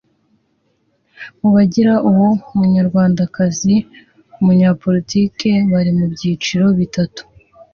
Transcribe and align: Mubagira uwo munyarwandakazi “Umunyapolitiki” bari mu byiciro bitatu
Mubagira 1.39 1.93
uwo 2.09 2.27
munyarwandakazi 2.57 3.75
“Umunyapolitiki” 4.39 5.49
bari 5.71 5.91
mu 5.97 6.05
byiciro 6.13 6.65
bitatu 6.79 7.21